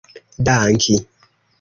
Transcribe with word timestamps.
danki 0.45 0.95